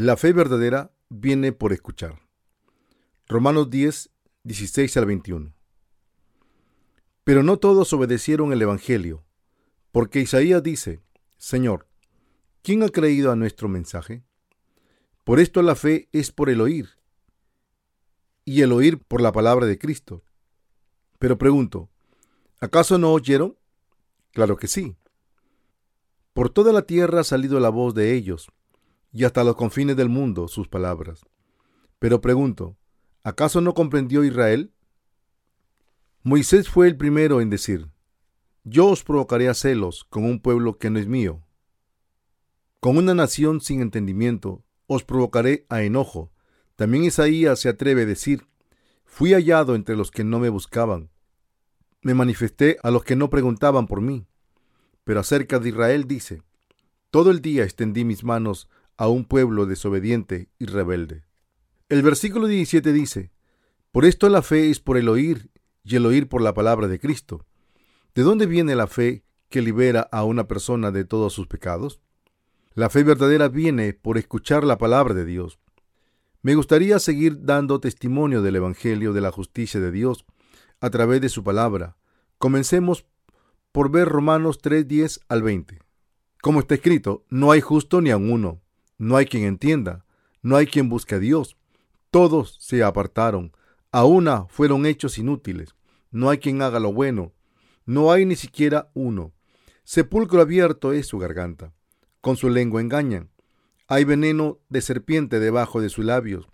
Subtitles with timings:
[0.00, 2.20] La fe verdadera viene por escuchar.
[3.26, 4.10] Romanos 10,
[4.44, 5.52] 16 al 21.
[7.24, 9.24] Pero no todos obedecieron el Evangelio,
[9.90, 11.02] porque Isaías dice,
[11.36, 11.88] Señor,
[12.62, 14.22] ¿quién ha creído a nuestro mensaje?
[15.24, 16.90] Por esto la fe es por el oír,
[18.44, 20.22] y el oír por la palabra de Cristo.
[21.18, 21.90] Pero pregunto,
[22.60, 23.58] ¿acaso no oyeron?
[24.30, 24.94] Claro que sí.
[26.34, 28.52] Por toda la tierra ha salido la voz de ellos,
[29.12, 31.24] y hasta los confines del mundo sus palabras.
[31.98, 32.76] Pero pregunto,
[33.22, 34.72] ¿acaso no comprendió Israel?
[36.22, 37.90] Moisés fue el primero en decir,
[38.64, 41.42] Yo os provocaré a celos con un pueblo que no es mío.
[42.80, 46.32] Con una nación sin entendimiento os provocaré a enojo.
[46.76, 48.46] También Isaías se atreve a decir,
[49.04, 51.10] Fui hallado entre los que no me buscaban.
[52.02, 54.26] Me manifesté a los que no preguntaban por mí.
[55.02, 56.42] Pero acerca de Israel dice,
[57.10, 61.24] Todo el día extendí mis manos a un pueblo desobediente y rebelde.
[61.88, 63.30] El versículo 17 dice,
[63.92, 65.50] Por esto la fe es por el oír
[65.84, 67.46] y el oír por la palabra de Cristo.
[68.14, 72.02] ¿De dónde viene la fe que libera a una persona de todos sus pecados?
[72.74, 75.58] La fe verdadera viene por escuchar la palabra de Dios.
[76.42, 80.24] Me gustaría seguir dando testimonio del Evangelio de la justicia de Dios
[80.80, 81.96] a través de su palabra.
[82.38, 83.06] Comencemos
[83.72, 85.80] por ver Romanos 3, 10 al 20.
[86.42, 88.60] Como está escrito, no hay justo ni a uno,
[88.98, 90.04] no hay quien entienda,
[90.42, 91.56] no hay quien busque a Dios.
[92.10, 93.52] Todos se apartaron,
[93.90, 95.74] a una fueron hechos inútiles,
[96.10, 97.32] no hay quien haga lo bueno,
[97.86, 99.32] no hay ni siquiera uno.
[99.84, 101.72] Sepulcro abierto es su garganta
[102.20, 103.30] con su lengua engañan.
[103.86, 106.48] Hay veneno de serpiente debajo de sus labios.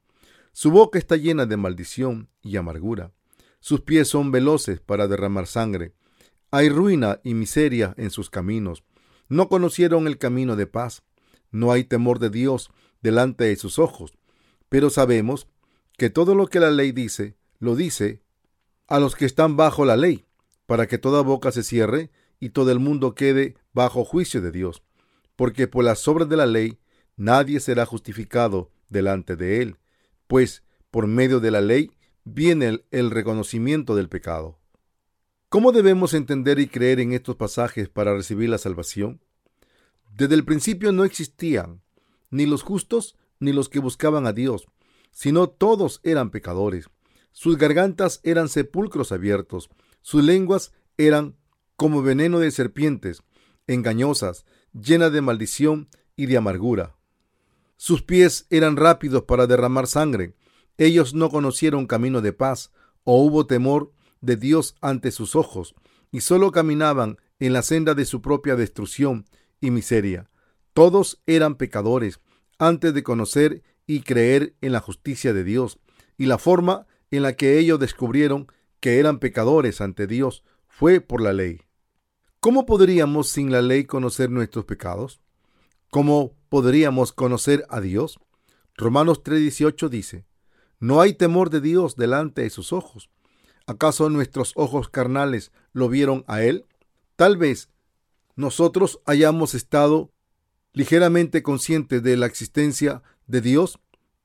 [0.52, 3.12] Su boca está llena de maldición y amargura.
[3.60, 5.94] Sus pies son veloces para derramar sangre.
[6.50, 8.84] Hay ruina y miseria en sus caminos.
[9.28, 11.02] No conocieron el camino de paz.
[11.54, 12.70] No hay temor de Dios
[13.00, 14.12] delante de sus ojos.
[14.68, 15.46] Pero sabemos
[15.96, 18.20] que todo lo que la ley dice, lo dice
[18.88, 20.26] a los que están bajo la ley,
[20.66, 22.10] para que toda boca se cierre
[22.40, 24.82] y todo el mundo quede bajo juicio de Dios
[25.36, 26.78] porque por las obras de la ley
[27.16, 29.76] nadie será justificado delante de él,
[30.26, 31.90] pues por medio de la ley
[32.24, 34.58] viene el, reconocimiento del pecado.
[35.48, 39.20] ¿Cómo debemos entender y creer en estos pasajes para recibir la salvación?
[40.17, 41.83] Desde el principio no existían
[42.30, 44.67] ni los justos ni los que buscaban a Dios,
[45.11, 46.89] sino todos eran pecadores.
[47.33, 49.70] Sus gargantas eran sepulcros abiertos,
[50.02, 51.36] sus lenguas eran
[51.77, 53.23] como veneno de serpientes,
[53.67, 56.95] engañosas, llena de maldición y de amargura.
[57.77, 60.36] Sus pies eran rápidos para derramar sangre.
[60.79, 62.70] Ellos no conocieron camino de paz
[63.02, 65.75] o hubo temor de Dios ante sus ojos,
[66.13, 69.27] y solo caminaban en la senda de su propia destrucción
[69.64, 70.29] y miseria.
[70.75, 72.20] Todos eran pecadores
[72.58, 75.79] antes de conocer y creer en la justicia de Dios,
[76.19, 78.47] y la forma en la que ellos descubrieron
[78.80, 81.63] que eran pecadores ante Dios fue por la ley.
[82.41, 85.20] ¿Cómo podríamos sin la ley conocer nuestros pecados?
[85.91, 88.19] ¿Cómo podríamos conocer a Dios?
[88.77, 90.27] Romanos 3:18 dice,
[90.79, 93.08] No hay temor de Dios delante de sus ojos.
[93.67, 96.67] ¿Acaso nuestros ojos carnales lo vieron a Él?
[97.17, 97.70] Tal vez
[98.36, 100.12] nosotros hayamos estado
[100.72, 103.78] ligeramente conscientes de la existencia de Dios,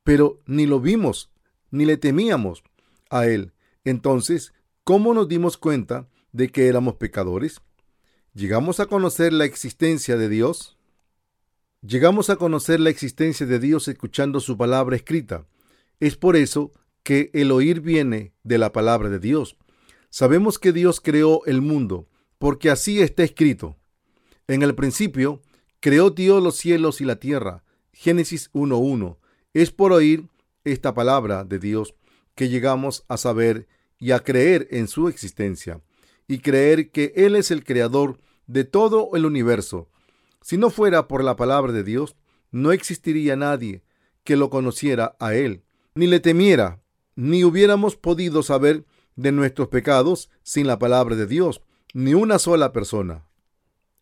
[0.04, 1.30] pero ni lo vimos,
[1.72, 2.64] ni le temíamos
[3.10, 3.54] a Él.
[3.84, 4.54] Entonces,
[4.84, 7.62] ¿cómo nos dimos cuenta de que éramos pecadores?
[8.34, 10.78] ¿Llegamos a conocer la existencia de Dios?
[11.82, 15.46] Llegamos a conocer la existencia de Dios escuchando su palabra escrita.
[16.00, 16.72] Es por eso
[17.04, 19.58] que el oír viene de la palabra de Dios.
[20.10, 23.79] Sabemos que Dios creó el mundo, porque así está escrito.
[24.50, 25.44] En el principio,
[25.80, 27.64] creó Dios los cielos y la tierra.
[27.94, 29.18] Génesis 1.1.
[29.54, 30.28] Es por oír
[30.64, 31.94] esta palabra de Dios
[32.34, 33.68] que llegamos a saber
[34.00, 35.82] y a creer en su existencia
[36.28, 39.88] y creer que Él es el creador de todo el universo.
[40.42, 42.16] Si no fuera por la palabra de Dios,
[42.50, 43.84] no existiría nadie
[44.24, 45.62] que lo conociera a Él,
[45.94, 46.82] ni le temiera,
[47.16, 48.84] ni hubiéramos podido saber
[49.16, 51.62] de nuestros pecados sin la palabra de Dios,
[51.94, 53.29] ni una sola persona.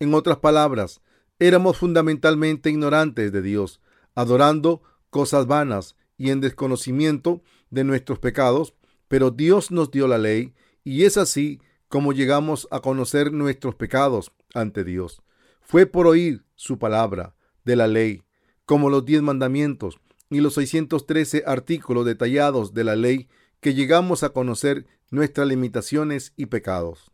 [0.00, 1.00] En otras palabras,
[1.40, 3.80] éramos fundamentalmente ignorantes de Dios,
[4.14, 4.80] adorando
[5.10, 8.74] cosas vanas y en desconocimiento de nuestros pecados,
[9.08, 10.54] pero Dios nos dio la ley
[10.84, 15.20] y es así como llegamos a conocer nuestros pecados ante Dios.
[15.60, 17.34] Fue por oír su palabra
[17.64, 18.22] de la ley,
[18.66, 19.98] como los diez mandamientos
[20.30, 23.28] y los 613 artículos detallados de la ley,
[23.60, 27.10] que llegamos a conocer nuestras limitaciones y pecados.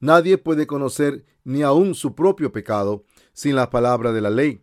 [0.00, 4.62] Nadie puede conocer ni aun su propio pecado sin la palabra de la ley.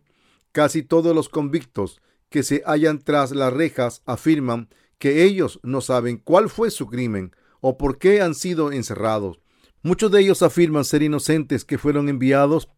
[0.52, 6.18] Casi todos los convictos que se hallan tras las rejas afirman que ellos no saben
[6.18, 9.40] cuál fue su crimen o por qué han sido encerrados.
[9.82, 12.68] Muchos de ellos afirman ser inocentes que fueron enviados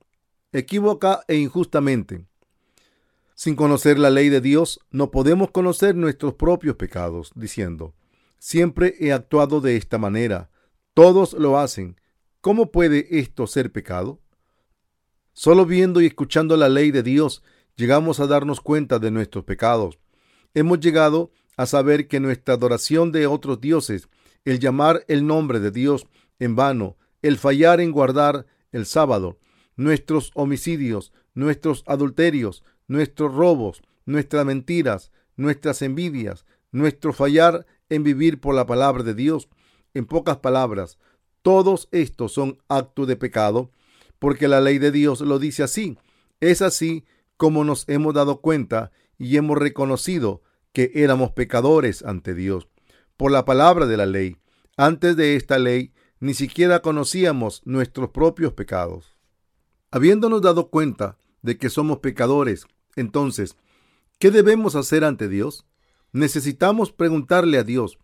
[0.52, 2.26] equívoca e injustamente.
[3.34, 7.94] Sin conocer la ley de Dios, no podemos conocer nuestros propios pecados, diciendo,
[8.38, 10.50] siempre he actuado de esta manera,
[10.94, 12.00] todos lo hacen,
[12.46, 14.20] ¿cómo puede esto ser pecado?
[15.32, 17.42] Solo viendo y escuchando la ley de Dios
[17.74, 19.98] llegamos a darnos cuenta de nuestros pecados.
[20.54, 24.08] Hemos llegado a saber que nuestra adoración de otros dioses,
[24.44, 26.06] el llamar el nombre de Dios
[26.38, 29.40] en vano, el fallar en guardar el sábado,
[29.74, 38.54] nuestros homicidios, nuestros adulterios, nuestros robos, nuestras mentiras, nuestras envidias, nuestro fallar en vivir por
[38.54, 39.48] la palabra de Dios,
[39.94, 40.96] en pocas palabras,
[41.46, 43.70] todos estos son actos de pecado
[44.18, 45.96] porque la ley de Dios lo dice así.
[46.40, 47.04] Es así
[47.36, 52.66] como nos hemos dado cuenta y hemos reconocido que éramos pecadores ante Dios
[53.16, 54.38] por la palabra de la ley.
[54.76, 59.16] Antes de esta ley ni siquiera conocíamos nuestros propios pecados.
[59.92, 62.66] Habiéndonos dado cuenta de que somos pecadores,
[62.96, 63.56] entonces,
[64.18, 65.64] ¿qué debemos hacer ante Dios?
[66.10, 68.00] Necesitamos preguntarle a Dios,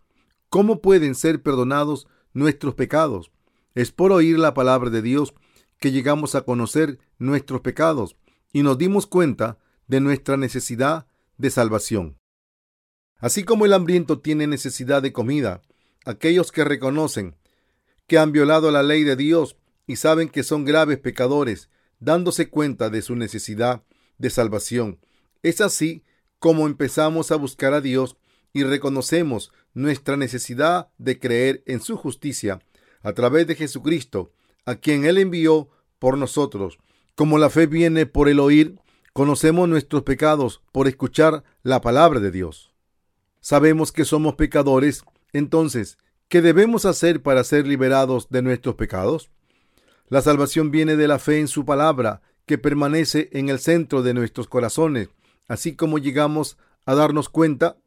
[0.47, 3.31] ¿cómo pueden ser perdonados nuestros pecados?
[3.75, 5.33] Es por oír la palabra de Dios
[5.79, 8.15] que llegamos a conocer nuestros pecados
[8.51, 9.57] y nos dimos cuenta
[9.87, 11.07] de nuestra necesidad
[11.37, 12.17] de salvación.
[13.17, 15.61] Así como el hambriento tiene necesidad de comida,
[16.05, 17.35] aquellos que reconocen
[18.07, 19.57] que han violado la ley de Dios
[19.87, 21.69] y saben que son graves pecadores,
[21.99, 23.83] dándose cuenta de su necesidad
[24.17, 24.99] de salvación.
[25.41, 26.03] Es así
[26.39, 28.17] como empezamos a buscar a Dios
[28.51, 32.59] y reconocemos nuestra necesidad de creer en su justicia
[33.01, 34.31] a través de Jesucristo
[34.65, 36.79] a quien Él envió por nosotros.
[37.15, 38.79] Como la fe viene por el oír,
[39.13, 42.73] conocemos nuestros pecados por escuchar la palabra de Dios.
[43.41, 45.03] Sabemos que somos pecadores,
[45.33, 45.97] entonces,
[46.29, 49.29] ¿qué debemos hacer para ser liberados de nuestros pecados?
[50.07, 54.13] La salvación viene de la fe en su palabra, que permanece en el centro de
[54.13, 55.09] nuestros corazones,
[55.47, 57.77] así como llegamos a darnos cuenta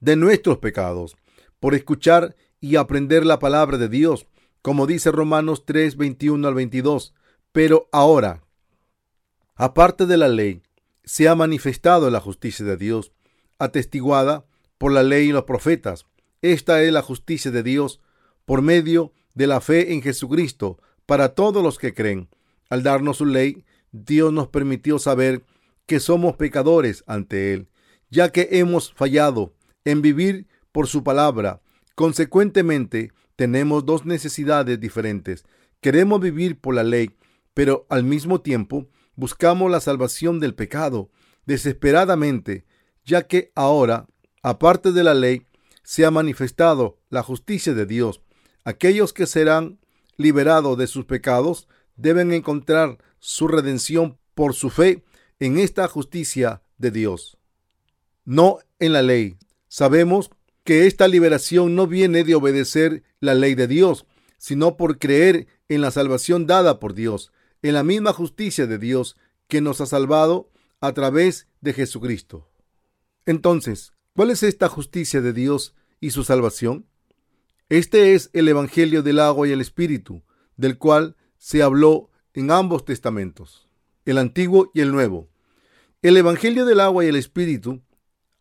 [0.00, 1.16] de nuestros pecados,
[1.60, 4.26] por escuchar y aprender la palabra de Dios,
[4.62, 7.14] como dice Romanos 3, 21 al 22.
[7.52, 8.42] Pero ahora,
[9.54, 10.62] aparte de la ley,
[11.04, 13.12] se ha manifestado la justicia de Dios,
[13.58, 14.44] atestiguada
[14.78, 16.06] por la ley y los profetas.
[16.42, 18.00] Esta es la justicia de Dios
[18.44, 22.28] por medio de la fe en Jesucristo para todos los que creen.
[22.68, 25.44] Al darnos su ley, Dios nos permitió saber
[25.86, 27.68] que somos pecadores ante Él,
[28.10, 29.54] ya que hemos fallado
[29.86, 31.62] en vivir por su palabra.
[31.94, 35.44] Consecuentemente, tenemos dos necesidades diferentes.
[35.80, 37.16] Queremos vivir por la ley,
[37.54, 41.10] pero al mismo tiempo buscamos la salvación del pecado
[41.46, 42.66] desesperadamente,
[43.04, 44.06] ya que ahora,
[44.42, 45.46] aparte de la ley,
[45.84, 48.20] se ha manifestado la justicia de Dios.
[48.64, 49.78] Aquellos que serán
[50.16, 55.04] liberados de sus pecados deben encontrar su redención por su fe
[55.38, 57.38] en esta justicia de Dios,
[58.24, 59.38] no en la ley.
[59.76, 60.30] Sabemos
[60.64, 64.06] que esta liberación no viene de obedecer la ley de Dios,
[64.38, 67.30] sino por creer en la salvación dada por Dios,
[67.60, 69.18] en la misma justicia de Dios
[69.48, 70.48] que nos ha salvado
[70.80, 72.50] a través de Jesucristo.
[73.26, 76.86] Entonces, ¿cuál es esta justicia de Dios y su salvación?
[77.68, 80.22] Este es el Evangelio del agua y el Espíritu,
[80.56, 83.68] del cual se habló en ambos testamentos,
[84.06, 85.28] el Antiguo y el Nuevo.
[86.00, 87.82] El Evangelio del agua y el Espíritu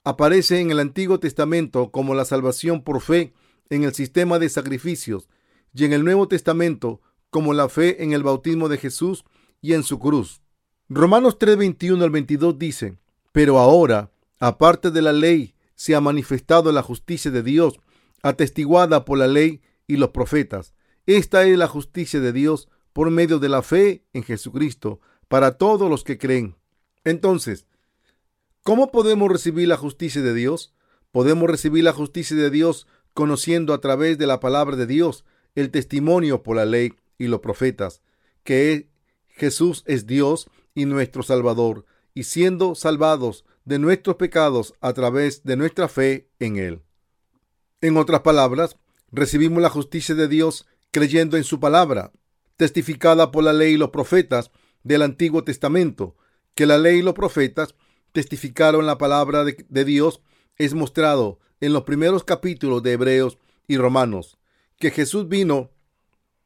[0.06, 3.34] aparece en el Antiguo Testamento como la salvación por fe
[3.70, 5.28] en el sistema de sacrificios
[5.74, 9.26] y en el Nuevo Testamento como la fe en el bautismo de Jesús
[9.62, 10.42] y en su cruz.
[10.88, 12.98] Romanos 3:21 al 22 dice,
[13.32, 17.80] pero ahora, aparte de la ley, se ha manifestado la justicia de Dios,
[18.22, 20.74] atestiguada por la ley y los profetas.
[21.08, 25.90] Esta es la justicia de Dios por medio de la fe en Jesucristo para todos
[25.90, 26.56] los que creen.
[27.04, 27.66] Entonces,
[28.66, 30.74] ¿Cómo podemos recibir la justicia de Dios?
[31.12, 35.70] Podemos recibir la justicia de Dios conociendo a través de la palabra de Dios, el
[35.70, 38.02] testimonio por la ley y los profetas,
[38.44, 38.90] que
[39.28, 45.58] Jesús es Dios y nuestro Salvador, y siendo salvados de nuestros pecados a través de
[45.58, 46.82] nuestra fe en Él.
[47.82, 48.78] En otras palabras,
[49.12, 52.14] recibimos la justicia de Dios creyendo en su palabra,
[52.58, 54.50] testificada por la ley y los profetas
[54.82, 56.16] del Antiguo Testamento,
[56.56, 57.76] que la ley y los profetas
[58.16, 60.22] testificaron la palabra de, Dios
[60.56, 64.38] es mostrado en los primeros capítulos de Hebreos y Romanos.
[64.80, 65.70] Que Jesús vino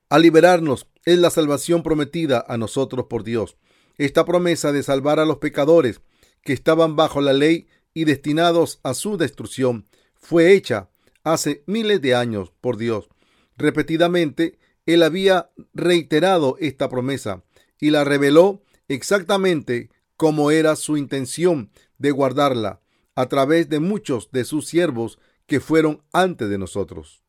[0.09, 3.55] a liberarnos es la salvación prometida a nosotros por Dios.
[3.99, 6.01] Esta promesa de salvar a los pecadores
[6.41, 9.85] que estaban bajo la ley y destinados a su destrucción,
[10.15, 10.89] fue hecha
[11.23, 13.09] hace miles de años por Dios.
[13.57, 14.57] Repetidamente,
[14.87, 17.43] Él había reiterado esta promesa
[17.79, 22.81] y la reveló exactamente como era su intención de guardarla
[23.15, 27.23] a través de muchos de sus siervos que fueron antes de nosotros.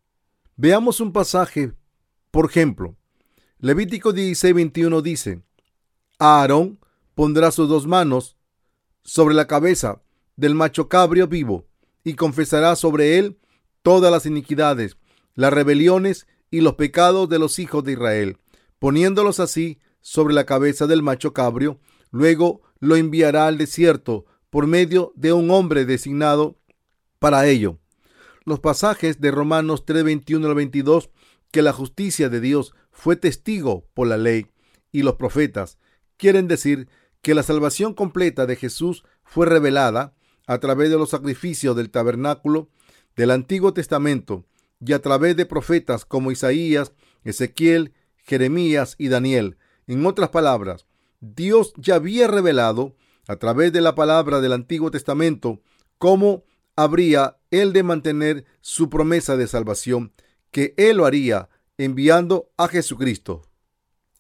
[0.56, 1.73] Veamos un pasaje,
[2.32, 2.97] por ejemplo,
[3.61, 5.40] Levítico 16:21 dice,
[6.18, 6.80] Aarón
[7.14, 8.37] pondrá sus dos manos
[9.04, 10.02] sobre la cabeza
[10.35, 11.68] del macho cabrio vivo
[12.02, 13.38] y confesará sobre él
[13.82, 14.97] todas las iniquidades,
[15.37, 18.38] las rebeliones y los pecados de los hijos de Israel,
[18.80, 21.78] poniéndolos así sobre la cabeza del macho cabrio,
[22.11, 26.58] luego lo enviará al desierto por medio de un hombre designado
[27.18, 27.78] para ello.
[28.44, 31.10] Los pasajes de Romanos 3:21 al 22,
[31.50, 34.46] que la justicia de Dios fue testigo por la ley
[34.90, 35.78] y los profetas,
[36.16, 36.88] quieren decir
[37.22, 40.14] que la salvación completa de Jesús fue revelada
[40.46, 42.68] a través de los sacrificios del tabernáculo
[43.14, 44.46] del Antiguo Testamento
[44.84, 49.58] y a través de profetas como Isaías, Ezequiel, Jeremías y Daniel.
[49.87, 50.87] En otras palabras,
[51.21, 52.97] Dios ya había revelado
[53.29, 55.61] a través de la palabra del Antiguo Testamento
[55.99, 56.45] cómo
[56.77, 60.12] habría él de mantener su promesa de salvación,
[60.50, 63.43] que él lo haría enviando a Jesucristo,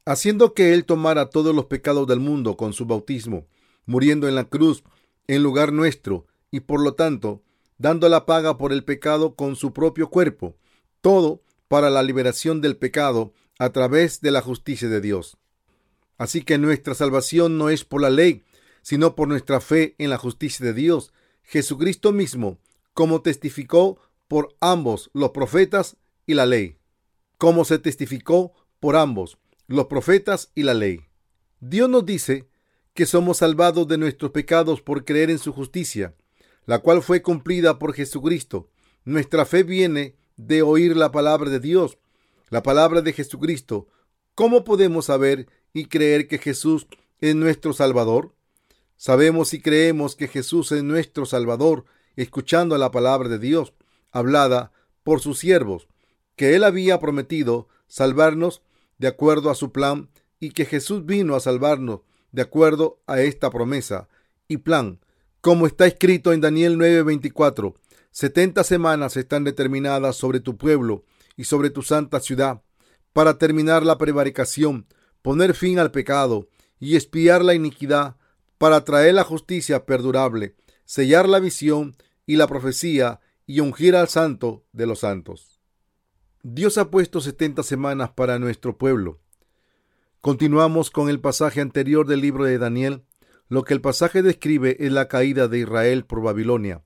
[0.04, 3.46] haciendo que él tomara todos los pecados del mundo con su bautismo,
[3.86, 4.84] muriendo en la cruz
[5.26, 7.42] en lugar nuestro, y por lo tanto
[7.78, 10.56] dando la paga por el pecado con su propio cuerpo,
[11.00, 15.38] todo para la liberación del pecado a través de la justicia de Dios.
[16.20, 18.44] Así que nuestra salvación no es por la ley,
[18.82, 22.58] sino por nuestra fe en la justicia de Dios, Jesucristo mismo,
[22.92, 23.98] como testificó
[24.28, 25.96] por ambos los profetas
[26.26, 26.76] y la ley,
[27.38, 31.06] como se testificó por ambos los profetas y la ley.
[31.58, 32.50] Dios nos dice
[32.92, 36.14] que somos salvados de nuestros pecados por creer en su justicia,
[36.66, 38.68] la cual fue cumplida por Jesucristo.
[39.06, 41.96] Nuestra fe viene de oír la palabra de Dios,
[42.50, 43.88] la palabra de Jesucristo.
[44.34, 46.86] ¿Cómo podemos saber y creer que Jesús
[47.20, 48.34] es nuestro Salvador?
[48.96, 51.84] Sabemos y creemos que Jesús es nuestro Salvador,
[52.16, 53.72] escuchando la palabra de Dios,
[54.10, 54.72] hablada
[55.02, 55.88] por sus siervos,
[56.36, 58.62] que Él había prometido salvarnos
[58.98, 62.00] de acuerdo a su plan y que Jesús vino a salvarnos
[62.32, 64.08] de acuerdo a esta promesa
[64.48, 65.00] y plan
[65.40, 67.74] como está escrito en Daniel 9:24,
[68.10, 72.60] setenta semanas están determinadas sobre tu pueblo y sobre tu santa ciudad,
[73.14, 74.86] para terminar la prevaricación,
[75.22, 76.48] poner fin al pecado
[76.78, 78.16] y espiar la iniquidad,
[78.60, 81.96] para traer la justicia perdurable, sellar la visión
[82.26, 85.62] y la profecía y ungir al santo de los santos.
[86.42, 89.18] Dios ha puesto setenta semanas para nuestro pueblo.
[90.20, 93.02] Continuamos con el pasaje anterior del libro de Daniel,
[93.48, 96.84] lo que el pasaje describe es la caída de Israel por Babilonia.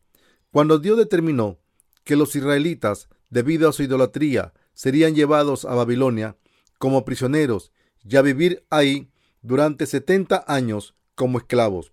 [0.52, 1.58] Cuando Dios determinó
[2.04, 6.36] que los israelitas, debido a su idolatría, serían llevados a Babilonia
[6.78, 7.72] como prisioneros
[8.08, 9.10] y a vivir ahí
[9.42, 11.92] durante 70 años como esclavos.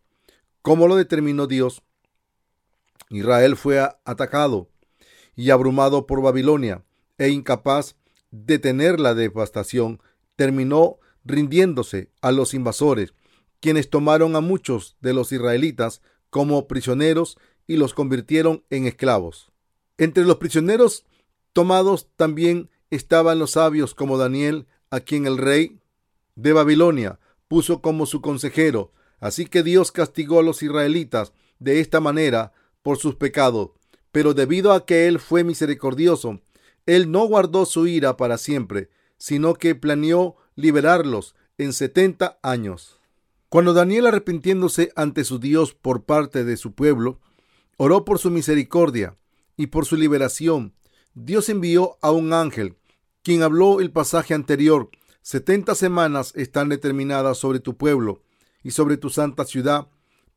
[0.62, 1.84] ¿Cómo lo determinó Dios?
[3.10, 4.70] Israel fue atacado
[5.36, 6.84] y abrumado por Babilonia
[7.18, 7.96] e incapaz
[8.32, 10.02] de tener la devastación,
[10.36, 13.14] terminó rindiéndose a los invasores
[13.60, 17.38] quienes tomaron a muchos de los israelitas como prisioneros
[17.68, 19.52] y los convirtieron en esclavos.
[19.98, 21.06] Entre los prisioneros
[21.54, 25.81] tomados también estaban los sabios como Daniel, a quien el rey
[26.36, 28.94] de Babilonia puso como su consejero.
[29.20, 33.72] Así que Dios castigó a los israelitas de esta manera por sus pecados.
[34.12, 36.42] Pero debido a que Él fue misericordioso,
[36.86, 43.00] Él no guardó su ira para siempre, sino que planeó liberarlos en setenta años.
[43.50, 47.20] Cuando Daniel, arrepintiéndose ante su Dios por parte de su pueblo,
[47.78, 49.18] oró por su misericordia
[49.58, 50.74] y por su liberación,
[51.14, 52.78] Dios envió a un ángel,
[53.24, 54.90] quien habló el pasaje anterior.
[55.22, 58.24] Setenta semanas están determinadas sobre tu pueblo
[58.64, 59.88] y sobre tu santa ciudad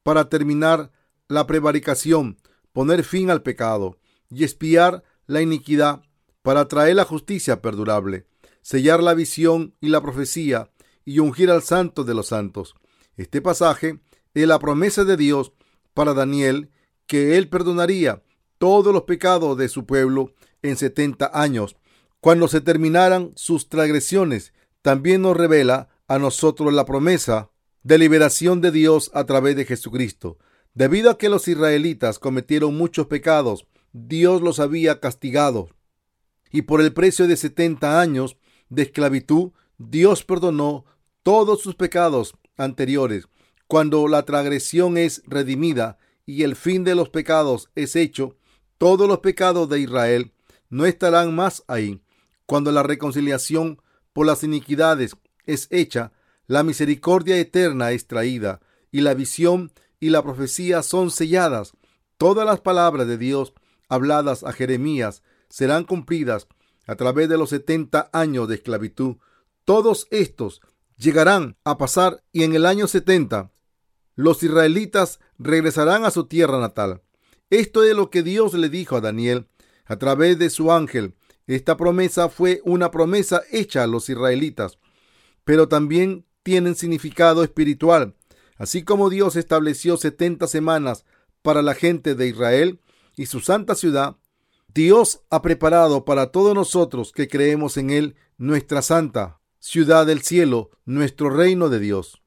[0.02, 0.92] para terminar
[1.26, 2.36] la prevaricación,
[2.72, 3.98] poner fin al pecado
[4.28, 6.02] y espiar la iniquidad
[6.42, 8.26] para traer la justicia perdurable,
[8.60, 10.70] sellar la visión y la profecía
[11.06, 12.74] y ungir al santo de los santos.
[13.16, 14.00] Este pasaje
[14.34, 15.52] es la promesa de Dios
[15.94, 16.70] para Daniel
[17.06, 18.22] que él perdonaría
[18.58, 21.76] todos los pecados de su pueblo en 70 años.
[22.20, 24.52] Cuando se terminaran sus transgresiones,
[24.84, 27.50] también nos revela a nosotros la promesa
[27.84, 30.36] de liberación de Dios a través de Jesucristo.
[30.74, 35.70] Debido a que los israelitas cometieron muchos pecados, Dios los había castigado.
[36.52, 38.36] Y por el precio de 70 años
[38.68, 40.84] de esclavitud, Dios perdonó
[41.22, 43.26] todos sus pecados anteriores,
[43.66, 48.36] cuando la transgresión es redimida y el fin de los pecados es hecho,
[48.76, 50.34] todos los pecados de Israel
[50.68, 52.02] no estarán más ahí.
[52.44, 53.78] Cuando la reconciliación
[54.14, 56.12] por las iniquidades es hecha,
[56.46, 61.72] la misericordia eterna es traída, y la visión y la profecía son selladas.
[62.16, 63.52] Todas las palabras de Dios
[63.88, 66.46] habladas a Jeremías serán cumplidas
[66.86, 69.16] a través de los setenta años de esclavitud.
[69.64, 70.60] Todos estos
[70.96, 73.50] llegarán a pasar y en el año setenta
[74.14, 77.02] los israelitas regresarán a su tierra natal.
[77.50, 79.48] Esto es lo que Dios le dijo a Daniel
[79.86, 81.14] a través de su ángel.
[81.46, 84.78] Esta promesa fue una promesa hecha a los israelitas,
[85.44, 88.14] pero también tienen significado espiritual.
[88.56, 91.04] Así como Dios estableció setenta semanas
[91.42, 92.80] para la gente de Israel
[93.16, 94.16] y su santa ciudad,
[94.68, 100.70] Dios ha preparado para todos nosotros que creemos en Él nuestra santa ciudad del cielo,
[100.84, 102.22] nuestro reino de Dios.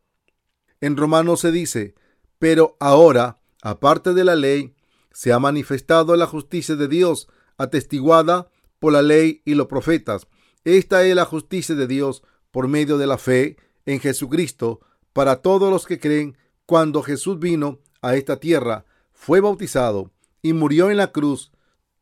[0.79, 1.95] En Romanos se dice,
[2.39, 4.75] pero ahora, aparte de la ley,
[5.11, 10.27] se ha manifestado la justicia de Dios, atestiguada por la ley y los profetas.
[10.63, 14.81] Esta es la justicia de Dios por medio de la fe en Jesucristo
[15.13, 16.37] para todos los que creen.
[16.65, 21.51] Cuando Jesús vino a esta tierra, fue bautizado y murió en la cruz.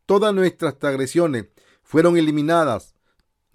[0.05, 1.47] Todas nuestras transgresiones
[1.83, 2.95] fueron eliminadas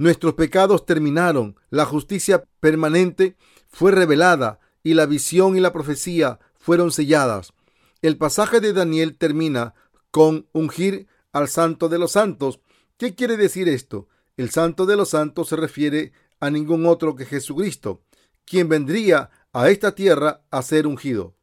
[0.01, 3.37] Nuestros pecados terminaron, la justicia permanente
[3.69, 7.53] fue revelada y la visión y la profecía fueron selladas.
[8.01, 9.75] El pasaje de Daniel termina
[10.11, 12.61] con ungir al santo de los santos.
[13.01, 14.09] ¿Qué quiere decir esto?
[14.37, 18.03] El santo de los santos se refiere a ningún otro que Jesucristo,
[18.45, 21.35] quien vendría a esta tierra a ser ungido.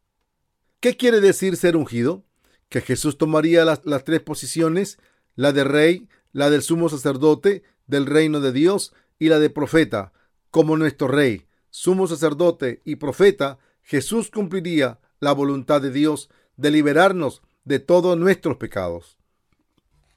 [0.79, 2.23] ¿Qué quiere decir ser ungido?
[2.69, 4.99] Que Jesús tomaría las, tres posiciones,
[5.35, 10.13] la de rey, la del sumo sacerdote del reino de Dios y la de profeta,
[10.51, 17.41] como nuestro rey, sumo sacerdote y profeta, Jesús cumpliría la voluntad de Dios de liberarnos
[17.63, 19.16] de todos nuestros pecados.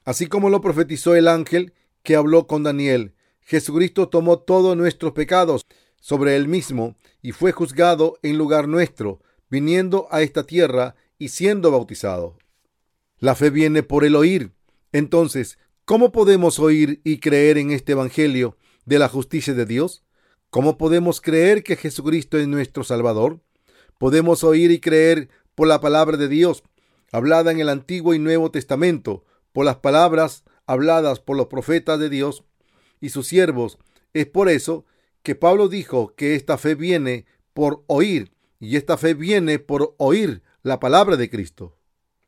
[0.03, 5.65] Así como lo profetizó el ángel que habló con Daniel, Jesucristo tomó todos nuestros pecados
[5.99, 11.71] sobre él mismo y fue juzgado en lugar nuestro, viniendo a esta tierra y siendo
[11.71, 12.37] bautizado.
[13.19, 14.51] La fe viene por el oír.
[14.91, 15.59] Entonces,
[15.91, 20.05] ¿Cómo podemos oír y creer en este Evangelio de la justicia de Dios?
[20.49, 23.41] ¿Cómo podemos creer que Jesucristo es nuestro Salvador?
[23.97, 26.63] Podemos oír y creer por la palabra de Dios,
[27.11, 32.09] hablada en el Antiguo y Nuevo Testamento, por las palabras habladas por los profetas de
[32.09, 32.43] Dios
[32.99, 33.77] y sus siervos.
[34.13, 34.85] Es por eso
[35.23, 40.43] que Pablo dijo que esta fe viene por oír, y esta fe viene por oír
[40.63, 41.77] la palabra de Cristo.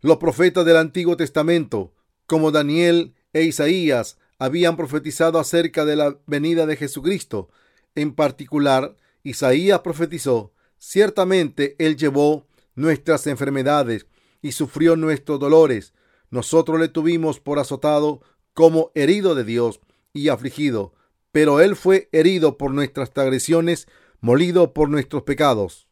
[0.01, 1.93] Los profetas del Antiguo Testamento,
[2.25, 7.49] como Daniel e Isaías habían profetizado acerca de la venida de Jesucristo.
[7.95, 14.07] En particular, Isaías profetizó, ciertamente Él llevó nuestras enfermedades
[14.41, 15.93] y sufrió nuestros dolores.
[16.33, 18.21] Nosotros le tuvimos por azotado
[18.55, 19.79] como herido de Dios
[20.13, 20.91] y afligido,
[21.31, 23.87] pero Él fue herido por nuestras transgresiones,
[24.19, 25.87] molido por nuestros pecados.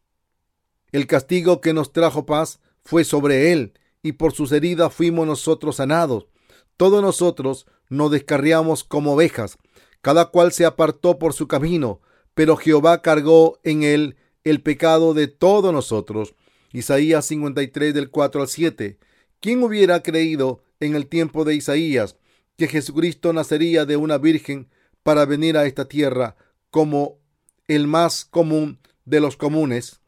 [0.91, 5.75] El castigo que nos trajo paz fue sobre Él, y por sus heridas fuimos nosotros
[5.75, 6.25] sanados.
[6.75, 9.59] Todos nosotros nos descarriamos como ovejas,
[10.01, 12.01] cada cual se apartó por su camino,
[12.33, 16.33] pero Jehová cargó en él el pecado de todos nosotros.
[16.73, 18.97] Isaías 53 del 4 al 7.
[19.41, 22.15] ¿Quién hubiera creído en el tiempo de Isaías
[22.57, 24.69] que Jesucristo nacería de una virgen
[25.01, 26.35] para venir a esta tierra
[26.69, 27.17] como
[27.67, 29.99] el más común de los comunes?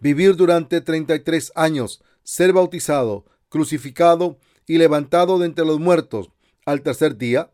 [0.00, 6.30] Vivir durante 33 años, ser bautizado, crucificado y levantado de entre los muertos
[6.66, 7.52] al tercer día.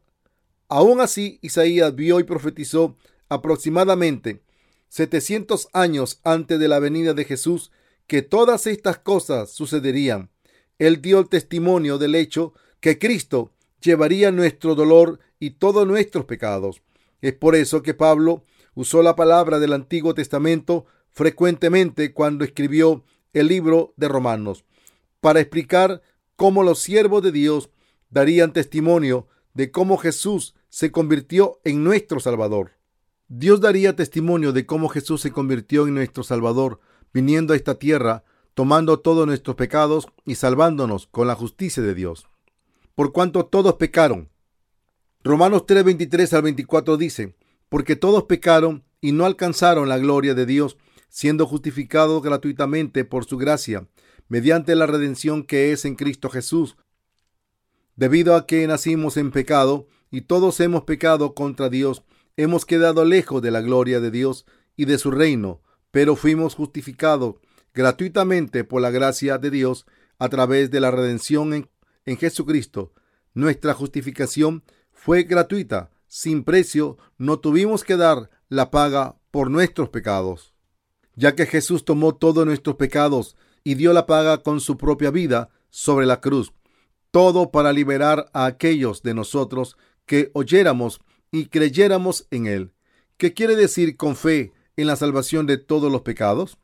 [0.68, 2.96] Aún así, Isaías vio y profetizó
[3.28, 4.42] aproximadamente
[4.88, 7.72] 700 años antes de la venida de Jesús
[8.06, 10.30] que todas estas cosas sucederían.
[10.78, 16.82] Él dio el testimonio del hecho que Cristo llevaría nuestro dolor y todos nuestros pecados.
[17.20, 23.48] Es por eso que Pablo usó la palabra del Antiguo Testamento frecuentemente cuando escribió el
[23.48, 24.64] libro de Romanos,
[25.20, 26.02] para explicar
[26.36, 27.70] cómo los siervos de Dios
[28.10, 32.72] darían testimonio de cómo Jesús se convirtió en nuestro Salvador.
[33.26, 36.80] Dios daría testimonio de cómo Jesús se convirtió en nuestro Salvador,
[37.12, 38.24] viniendo a esta tierra,
[38.58, 42.26] tomando todos nuestros pecados y salvándonos con la justicia de Dios.
[42.96, 44.30] Por cuanto todos pecaron.
[45.22, 47.36] Romanos 3, 23 al 24 dice,
[47.68, 50.76] porque todos pecaron y no alcanzaron la gloria de Dios,
[51.08, 53.86] siendo justificados gratuitamente por su gracia,
[54.26, 56.76] mediante la redención que es en Cristo Jesús.
[57.94, 62.02] Debido a que nacimos en pecado y todos hemos pecado contra Dios,
[62.36, 67.36] hemos quedado lejos de la gloria de Dios y de su reino, pero fuimos justificados
[67.78, 69.86] gratuitamente por la gracia de Dios
[70.18, 71.70] a través de la redención en,
[72.06, 72.92] en Jesucristo.
[73.34, 80.54] Nuestra justificación fue gratuita, sin precio, no tuvimos que dar la paga por nuestros pecados.
[81.14, 85.50] Ya que Jesús tomó todos nuestros pecados y dio la paga con su propia vida
[85.70, 86.52] sobre la cruz,
[87.12, 92.72] todo para liberar a aquellos de nosotros que oyéramos y creyéramos en Él.
[93.18, 96.58] ¿Qué quiere decir con fe en la salvación de todos los pecados?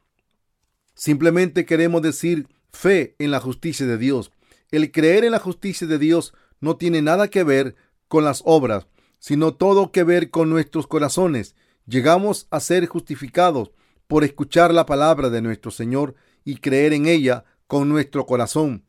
[0.95, 4.33] Simplemente queremos decir fe en la justicia de Dios.
[4.71, 7.77] El creer en la justicia de Dios no tiene nada que ver
[8.09, 8.87] con las obras,
[9.19, 11.55] sino todo que ver con nuestros corazones.
[11.87, 13.73] Llegamos a ser justificados
[14.07, 18.85] por escuchar la palabra de nuestro Señor y creer en ella con nuestro corazón.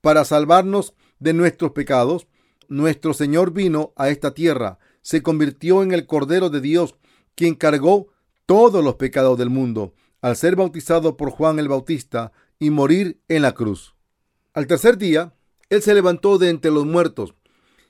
[0.00, 2.26] Para salvarnos de nuestros pecados,
[2.68, 6.94] nuestro Señor vino a esta tierra, se convirtió en el Cordero de Dios,
[7.34, 8.08] quien cargó
[8.46, 13.42] todos los pecados del mundo, al ser bautizado por Juan el Bautista y morir en
[13.42, 13.94] la cruz.
[14.52, 15.34] Al tercer día,
[15.70, 17.34] Él se levantó de entre los muertos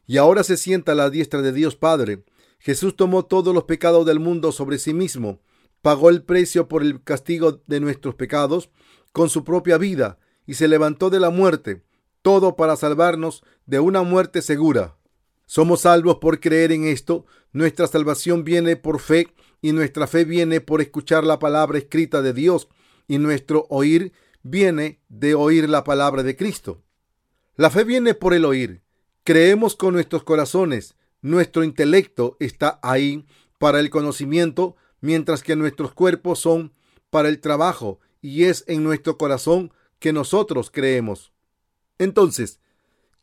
[0.06, 2.24] y ahora se sienta a la diestra de Dios Padre.
[2.58, 5.40] Jesús tomó todos los pecados del mundo sobre sí mismo,
[5.82, 8.70] pagó el precio por el castigo de nuestros pecados
[9.12, 11.84] con su propia vida y se levantó de la muerte,
[12.22, 14.96] todo para salvarnos de una muerte segura.
[15.46, 19.28] Somos salvos por creer en esto, nuestra salvación viene por fe
[19.60, 22.68] y nuestra fe viene por escuchar la palabra escrita de Dios
[23.06, 26.82] y nuestro oír viene de oír la palabra de Cristo.
[27.56, 28.82] La fe viene por el oír.
[29.24, 30.94] Creemos con nuestros corazones.
[31.20, 33.26] Nuestro intelecto está ahí
[33.58, 36.72] para el conocimiento, mientras que nuestros cuerpos son
[37.10, 41.32] para el trabajo y es en nuestro corazón que nosotros creemos.
[41.98, 42.60] Entonces,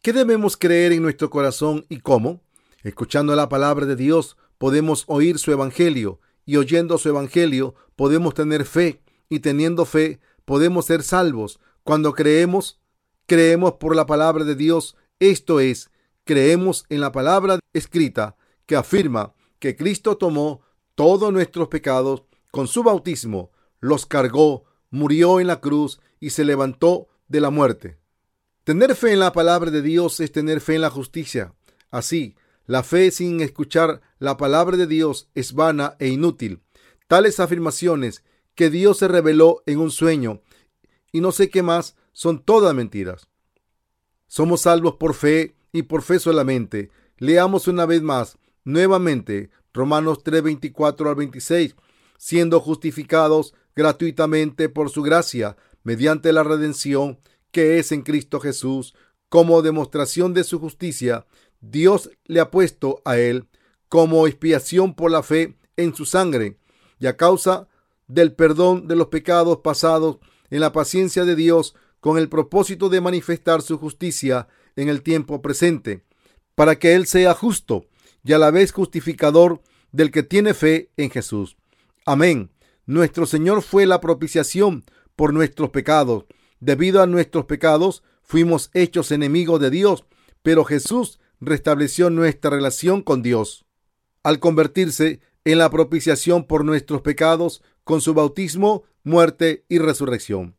[0.02, 2.42] ¿qué debemos creer en nuestro corazón y cómo?
[2.84, 8.66] Escuchando la palabra de Dios podemos oír su evangelio y oyendo su evangelio podemos tener
[8.66, 11.60] fe y teniendo fe podemos ser salvos.
[11.84, 12.80] Cuando creemos,
[13.26, 15.92] creemos por la palabra de Dios, esto es,
[16.24, 20.62] creemos en la palabra escrita que afirma que Cristo tomó
[20.96, 27.08] todos nuestros pecados con su bautismo, los cargó, murió en la cruz y se levantó
[27.28, 27.98] de la muerte.
[28.64, 31.54] Tener fe en la palabra de Dios es tener fe en la justicia.
[31.92, 36.62] Así, la fe sin escuchar la palabra de Dios es vana e inútil.
[37.08, 38.24] Tales afirmaciones
[38.56, 40.42] que Dios se reveló en un sueño
[41.12, 43.28] y no sé qué más son todas mentiras.
[44.28, 46.90] Somos salvos por fe y por fe solamente.
[47.18, 51.76] Leamos una vez más, nuevamente, Romanos 3, 24 al 26,
[52.18, 57.20] siendo justificados gratuitamente por su gracia, mediante la redención
[57.52, 58.96] que es en Cristo Jesús,
[59.30, 61.26] como demostración de su justicia,
[61.62, 63.48] Dios le ha puesto a él
[63.90, 66.58] como expiación por la fe en su sangre
[67.00, 67.68] y a causa
[68.08, 70.18] del perdón de los pecados pasados
[70.50, 75.42] en la paciencia de Dios con el propósito de manifestar su justicia en el tiempo
[75.42, 76.04] presente,
[76.54, 77.88] para que Él sea justo
[78.24, 81.58] y a la vez justificador del que tiene fe en Jesús.
[82.06, 82.52] Amén.
[82.86, 84.84] Nuestro Señor fue la propiciación
[85.16, 86.26] por nuestros pecados.
[86.60, 90.06] Debido a nuestros pecados fuimos hechos enemigos de Dios,
[90.44, 93.65] pero Jesús restableció nuestra relación con Dios.
[94.26, 100.56] Al convertirse en la propiciación por nuestros pecados con su bautismo, muerte y resurrección.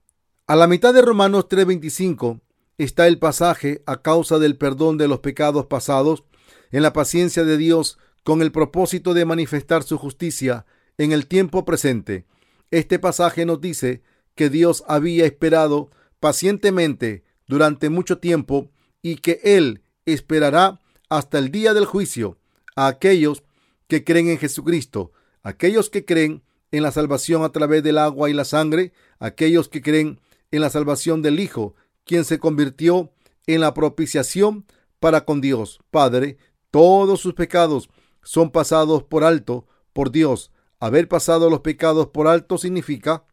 [0.46, 2.42] A la mitad de Romanos 3:25
[2.78, 6.22] está el pasaje a causa del perdón de los pecados pasados
[6.70, 10.64] en la paciencia de Dios con el propósito de manifestar su justicia
[10.96, 12.24] en el tiempo presente.
[12.70, 14.00] Este pasaje nos dice
[14.36, 18.70] que Dios había esperado pacientemente durante mucho tiempo
[19.02, 22.38] y que Él esperará hasta el día del juicio
[22.76, 23.42] a aquellos
[23.88, 28.32] que creen en Jesucristo, aquellos que creen en la salvación a través del agua y
[28.32, 30.20] la sangre, aquellos que creen
[30.50, 33.12] en la salvación del Hijo, quien se convirtió
[33.46, 34.66] en la propiciación
[35.00, 36.38] para con Dios Padre.
[36.70, 37.88] Todos sus pecados
[38.22, 40.50] son pasados por alto por Dios.
[40.78, 43.24] Haber pasado los pecados por alto significa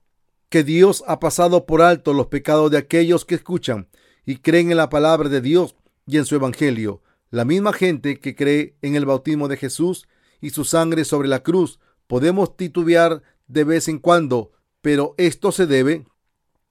[0.49, 3.89] que Dios ha pasado por alto los pecados de aquellos que escuchan
[4.25, 7.01] y creen en la palabra de Dios y en su evangelio.
[7.31, 10.07] La misma gente que cree en el bautismo de Jesús
[10.43, 14.51] y su sangre sobre la cruz, podemos titubear de vez en cuando,
[14.81, 16.05] pero esto se debe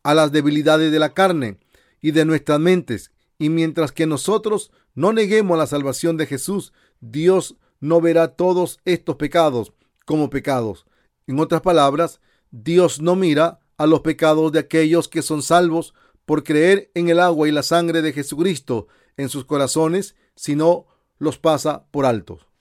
[0.02, 1.58] a las debilidades de la carne
[2.02, 3.12] y de nuestras mentes.
[3.38, 9.16] Y mientras que nosotros no neguemos la salvación de Jesús, Dios no verá todos estos
[9.16, 9.72] pecados
[10.04, 10.84] como pecados.
[11.26, 15.94] En otras palabras, Dios no mira a los pecados de aquellos que son salvos
[16.26, 20.84] por creer en el agua y la sangre de Jesucristo en sus corazones, sino
[21.18, 22.51] los pasa por alto.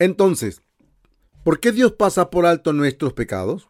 [0.00, 0.62] Entonces,
[1.44, 3.68] ¿por qué Dios pasa por alto nuestros pecados?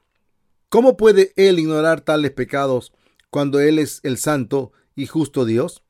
[0.69, 2.93] ¿Cómo puede Él ignorar tales pecados
[3.31, 5.83] cuando Él es el santo y justo Dios?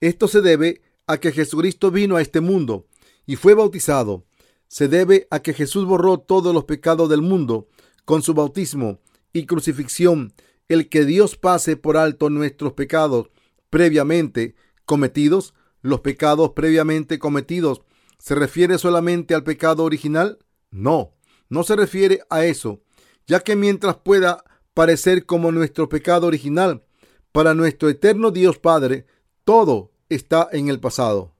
[0.00, 2.88] Esto se debe a que Jesucristo vino a este mundo
[3.24, 4.24] y fue bautizado.
[4.66, 7.68] Se debe a que Jesús borró todos los pecados del mundo
[8.04, 8.98] con su bautismo
[9.32, 10.32] y crucifixión.
[10.68, 13.30] El que Dios pase por alto nuestros pecados
[13.70, 17.82] previamente cometidos, los pecados previamente cometidos,
[18.18, 20.38] ¿se refiere solamente al pecado original?
[20.70, 21.14] No,
[21.48, 22.80] no se refiere a eso,
[23.26, 26.84] ya que mientras pueda parecer como nuestro pecado original,
[27.32, 29.06] para nuestro eterno Dios Padre,
[29.44, 31.32] todo está en el pasado.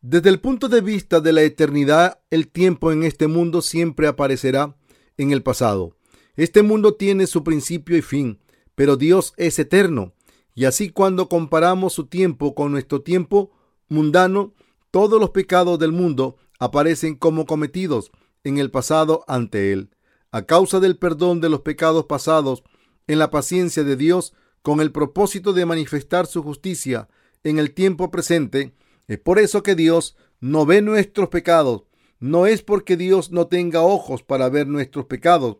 [0.00, 4.76] Desde el punto de vista de la eternidad, el tiempo en este mundo siempre aparecerá
[5.16, 5.96] en el pasado.
[6.34, 8.40] Este mundo tiene su principio y fin,
[8.74, 10.12] pero Dios es eterno,
[10.54, 13.52] y así cuando comparamos su tiempo con nuestro tiempo
[13.88, 14.54] mundano,
[14.92, 18.12] todos los pecados del mundo aparecen como cometidos
[18.44, 19.90] en el pasado ante Él.
[20.30, 22.62] A causa del perdón de los pecados pasados,
[23.06, 27.08] en la paciencia de Dios, con el propósito de manifestar su justicia
[27.42, 28.74] en el tiempo presente,
[29.08, 31.84] es por eso que Dios no ve nuestros pecados.
[32.20, 35.56] No es porque Dios no tenga ojos para ver nuestros pecados,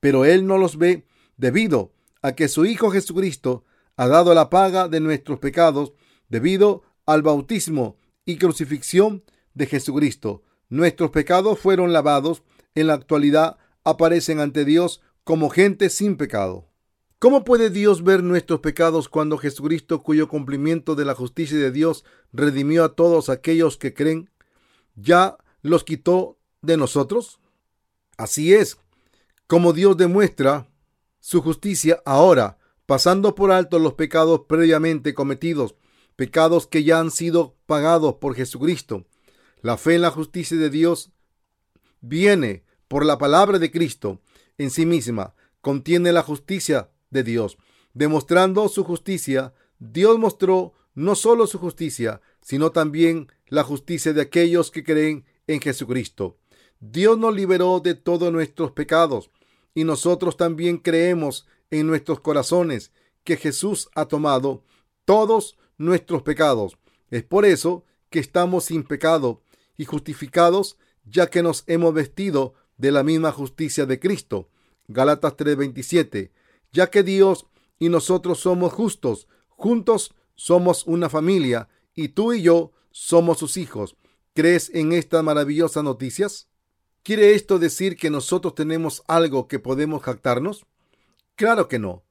[0.00, 1.06] pero Él no los ve
[1.36, 3.64] debido a que su Hijo Jesucristo
[3.96, 5.92] ha dado la paga de nuestros pecados
[6.28, 10.42] debido al bautismo y crucifixión de Jesucristo.
[10.68, 12.42] Nuestros pecados fueron lavados.
[12.74, 16.68] En la actualidad aparecen ante Dios como gente sin pecado.
[17.18, 22.04] ¿Cómo puede Dios ver nuestros pecados cuando Jesucristo, cuyo cumplimiento de la justicia de Dios
[22.32, 24.30] redimió a todos aquellos que creen,
[24.94, 27.40] ya los quitó de nosotros?
[28.18, 28.76] Así es,
[29.46, 30.68] como Dios demuestra
[31.20, 35.74] su justicia ahora, pasando por alto los pecados previamente cometidos,
[36.16, 39.04] pecados que ya han sido pagados por Jesucristo.
[39.60, 41.10] La fe en la justicia de Dios
[42.00, 44.20] viene por la palabra de Cristo
[44.58, 47.56] en sí misma, contiene la justicia de Dios.
[47.92, 54.70] Demostrando su justicia, Dios mostró no solo su justicia, sino también la justicia de aquellos
[54.70, 56.38] que creen en Jesucristo.
[56.80, 59.30] Dios nos liberó de todos nuestros pecados
[59.74, 62.92] y nosotros también creemos en nuestros corazones
[63.24, 64.62] que Jesús ha tomado
[65.04, 66.76] todos nuestros pecados.
[67.14, 69.40] Es por eso que estamos sin pecado
[69.76, 74.48] y justificados, ya que nos hemos vestido de la misma justicia de Cristo.
[74.88, 76.32] Galatas 3:27
[76.72, 77.46] ya que Dios
[77.78, 83.96] y nosotros somos justos, juntos somos una familia y tú y yo somos sus hijos.
[84.34, 86.48] ¿Crees en estas maravillosas noticias?
[87.04, 90.66] ¿Quiere esto decir que nosotros tenemos algo que podemos jactarnos?
[91.36, 92.02] Claro que no.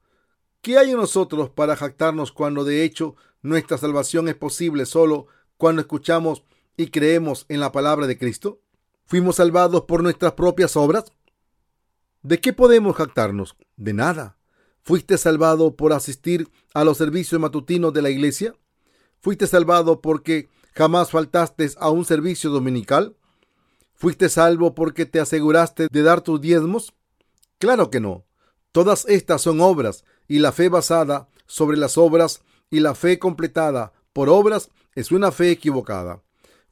[0.64, 5.26] ¿Qué hay en nosotros para jactarnos cuando de hecho nuestra salvación es posible solo
[5.58, 6.42] cuando escuchamos
[6.78, 8.62] y creemos en la palabra de Cristo?
[9.04, 11.04] ¿Fuimos salvados por nuestras propias obras?
[12.22, 13.56] ¿De qué podemos jactarnos?
[13.76, 14.38] De nada.
[14.80, 18.54] ¿Fuiste salvado por asistir a los servicios matutinos de la iglesia?
[19.20, 23.18] ¿Fuiste salvado porque jamás faltaste a un servicio dominical?
[23.92, 26.94] ¿Fuiste salvo porque te aseguraste de dar tus diezmos?
[27.58, 28.24] Claro que no.
[28.72, 33.92] Todas estas son obras y la fe basada sobre las obras y la fe completada
[34.12, 36.22] por obras es una fe equivocada.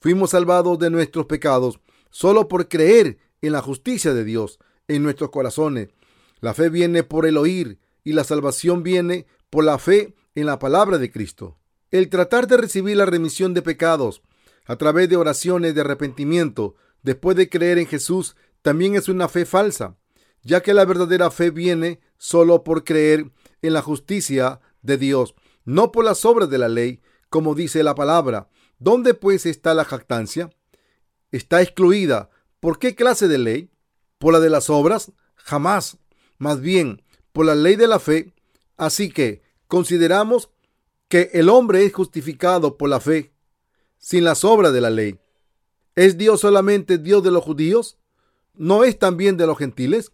[0.01, 5.31] Fuimos salvados de nuestros pecados solo por creer en la justicia de Dios en nuestros
[5.31, 5.89] corazones.
[6.41, 10.59] La fe viene por el oír y la salvación viene por la fe en la
[10.59, 11.59] palabra de Cristo.
[11.91, 14.23] El tratar de recibir la remisión de pecados
[14.67, 19.45] a través de oraciones de arrepentimiento después de creer en Jesús también es una fe
[19.45, 19.97] falsa,
[20.43, 23.31] ya que la verdadera fe viene solo por creer
[23.63, 27.95] en la justicia de Dios, no por las obras de la ley, como dice la
[27.95, 28.49] palabra.
[28.79, 30.51] ¿Dónde pues está la jactancia?
[31.31, 32.31] Está excluida.
[32.61, 33.71] ¿Por qué clase de ley?
[34.19, 35.13] ¿Por la de las obras?
[35.37, 35.99] Jamás.
[36.39, 38.35] Más bien, por la ley de la fe.
[38.77, 40.51] Así que consideramos
[41.09, 43.33] que el hombre es justificado por la fe,
[43.99, 45.19] sin las obras de la ley.
[45.95, 47.99] ¿Es Dios solamente Dios de los judíos?
[48.55, 50.13] ¿No es también de los gentiles?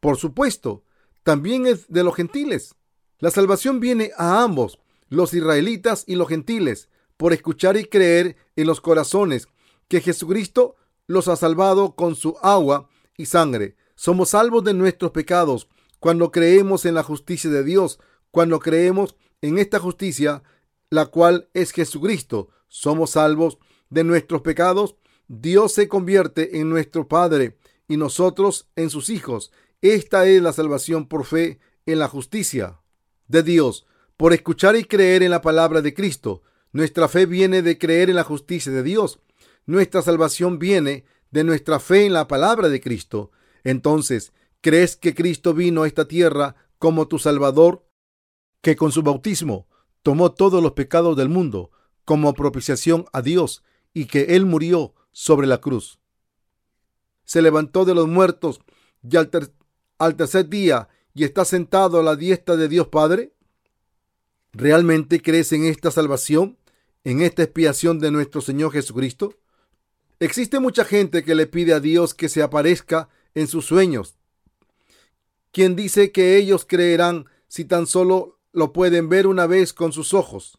[0.00, 0.84] Por supuesto,
[1.22, 2.74] también es de los gentiles.
[3.20, 8.66] La salvación viene a ambos, los israelitas y los gentiles, por escuchar y creer en
[8.66, 9.46] los corazones
[9.86, 10.74] que Jesucristo
[11.06, 13.76] los ha salvado con su agua y sangre.
[13.94, 15.68] Somos salvos de nuestros pecados
[16.00, 18.00] cuando creemos en la justicia de Dios,
[18.32, 20.42] cuando creemos en esta justicia,
[20.90, 23.58] la cual es Jesucristo, somos salvos
[23.90, 24.96] de nuestros pecados,
[25.28, 29.52] Dios se convierte en nuestro Padre y nosotros en sus hijos.
[29.82, 32.80] Esta es la salvación por fe en la justicia
[33.34, 36.42] de Dios, por escuchar y creer en la palabra de Cristo.
[36.72, 39.20] Nuestra fe viene de creer en la justicia de Dios.
[39.66, 43.30] Nuestra salvación viene de nuestra fe en la palabra de Cristo.
[43.62, 44.32] Entonces,
[44.64, 47.86] ¿Crees que Cristo vino a esta tierra como tu Salvador?
[48.62, 49.68] ¿Que con su bautismo
[50.02, 51.70] tomó todos los pecados del mundo
[52.06, 55.98] como propiciación a Dios y que Él murió sobre la cruz.
[57.24, 58.62] Se levantó de los muertos
[59.02, 59.30] y al,
[59.98, 63.32] al tercer día y está sentado a la diestra de Dios Padre.
[64.52, 66.58] ¿Realmente crees en esta salvación,
[67.04, 69.34] en esta expiación de nuestro Señor Jesucristo?
[70.18, 74.16] Existe mucha gente que le pide a Dios que se aparezca en sus sueños,
[75.50, 80.14] quien dice que ellos creerán si tan solo lo pueden ver una vez con sus
[80.14, 80.58] ojos.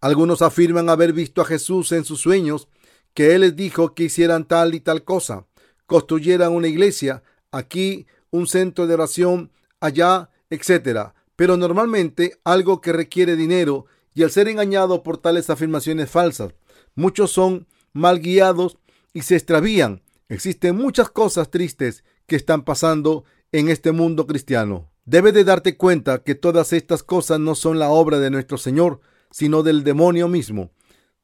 [0.00, 2.68] Algunos afirman haber visto a Jesús en sus sueños,
[3.14, 5.46] que Él les dijo que hicieran tal y tal cosa,
[5.86, 9.50] construyeran una iglesia, aquí un centro de oración,
[9.84, 11.12] allá, etc.
[11.36, 16.54] Pero normalmente algo que requiere dinero y al ser engañado por tales afirmaciones falsas,
[16.94, 18.78] muchos son mal guiados
[19.12, 20.02] y se extravían.
[20.28, 24.90] Existen muchas cosas tristes que están pasando en este mundo cristiano.
[25.04, 29.00] Debe de darte cuenta que todas estas cosas no son la obra de nuestro Señor,
[29.30, 30.70] sino del demonio mismo.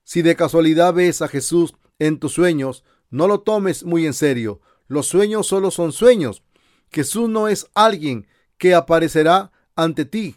[0.05, 4.61] Si de casualidad ves a Jesús en tus sueños, no lo tomes muy en serio.
[4.87, 6.43] Los sueños solo son sueños.
[6.91, 8.27] Jesús no es alguien
[8.61, 10.37] que aparecerá ante ti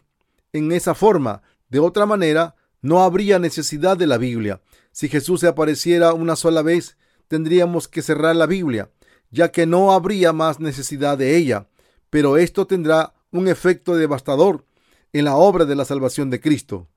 [0.53, 1.43] en esa forma.
[1.67, 4.61] De otra manera, no habría necesidad de la Biblia.
[4.93, 8.89] Si Jesús se apareciera una sola vez, tendríamos que cerrar la Biblia,
[9.29, 11.67] ya que no habría más necesidad de ella.
[12.09, 14.65] Pero esto tendrá un efecto devastador
[15.11, 16.87] en la obra de la salvación de Cristo.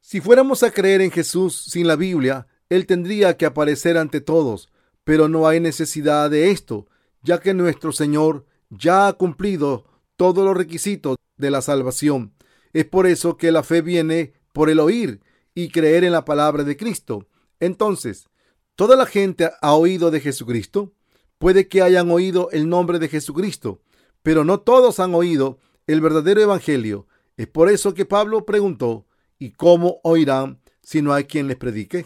[0.00, 4.70] Si fuéramos a creer en Jesús sin la Biblia, Él tendría que aparecer ante todos,
[5.04, 6.86] pero no hay necesidad de esto,
[7.22, 9.89] ya que nuestro Señor ya ha cumplido
[10.20, 12.34] todos los requisitos de la salvación.
[12.74, 15.22] Es por eso que la fe viene por el oír
[15.54, 17.26] y creer en la palabra de Cristo.
[17.58, 18.28] Entonces,
[18.74, 20.92] ¿toda la gente ha oído de Jesucristo?
[21.38, 23.80] Puede que hayan oído el nombre de Jesucristo,
[24.22, 27.06] pero no todos han oído el verdadero evangelio.
[27.38, 29.06] Es por eso que Pablo preguntó,
[29.38, 32.04] ¿y cómo oirán si no hay quien les predique?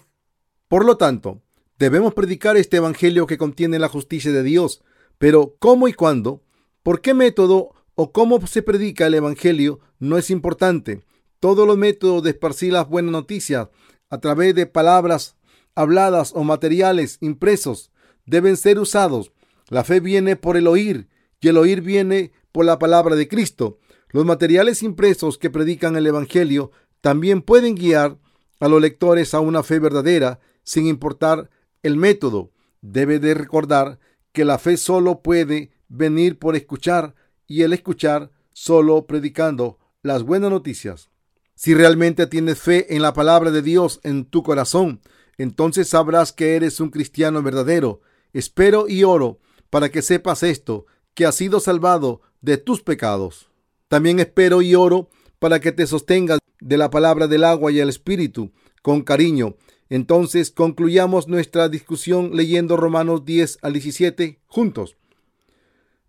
[0.68, 1.42] Por lo tanto,
[1.80, 4.84] debemos predicar este evangelio que contiene la justicia de Dios,
[5.18, 6.44] pero ¿cómo y cuándo?
[6.84, 11.02] ¿Por qué método o cómo se predica el evangelio no es importante?
[11.40, 13.68] Todos los métodos de esparcir las buenas noticias
[14.10, 15.36] a través de palabras
[15.74, 17.90] habladas o materiales impresos
[18.26, 19.32] deben ser usados.
[19.68, 21.08] La fe viene por el oír
[21.40, 23.78] y el oír viene por la palabra de Cristo.
[24.08, 28.18] Los materiales impresos que predican el Evangelio también pueden guiar
[28.60, 31.50] a los lectores a una fe verdadera sin importar
[31.82, 32.52] el método.
[32.80, 33.98] Debe de recordar
[34.32, 37.14] que la fe solo puede venir por escuchar
[37.46, 41.10] y el escuchar solo predicando las buenas noticias.
[41.54, 45.00] Si realmente tienes fe en la palabra de Dios en tu corazón,
[45.38, 48.00] entonces sabrás que eres un cristiano verdadero.
[48.32, 49.38] Espero y oro
[49.70, 53.48] para que sepas esto que has sido salvado de tus pecados.
[53.88, 57.88] También espero y oro para que te sostengas de la palabra del agua y el
[57.88, 58.52] espíritu
[58.82, 59.56] con cariño.
[59.88, 64.96] Entonces concluyamos nuestra discusión leyendo Romanos 10 al 17 juntos.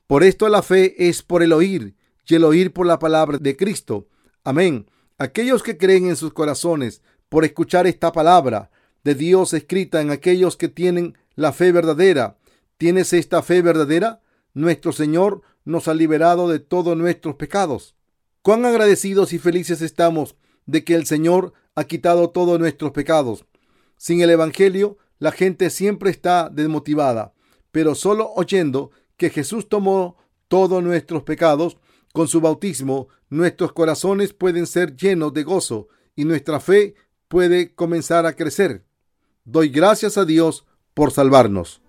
[0.08, 1.96] Por esto la fe es por el oír
[2.28, 4.08] y el oír por la palabra de Cristo.
[4.44, 4.90] Amén.
[5.18, 8.72] Aquellos que creen en sus corazones por escuchar esta palabra
[9.04, 12.38] de Dios escrita en aquellos que tienen la fe verdadera.
[12.78, 14.22] ¿Tienes esta fe verdadera?
[14.56, 17.94] nuestro Señor nos ha liberado de todos nuestros pecados.
[18.42, 23.46] Cuán agradecidos y felices estamos de que el Señor ha quitado todos nuestros pecados.
[23.98, 27.34] Sin el Evangelio, la gente siempre está desmotivada,
[27.72, 31.78] pero solo oyendo que Jesús tomó todos nuestros pecados,
[32.14, 36.96] con su bautismo, nuestros corazones pueden ser llenos de gozo y nuestra fe
[37.28, 38.86] puede comenzar a crecer.
[39.44, 41.82] Doy gracias a Dios por salvarnos.